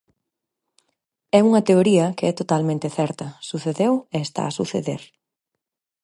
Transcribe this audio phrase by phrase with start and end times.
[1.37, 5.01] É unha teoría que é totalmente certa, sucedeu, e está a suceder.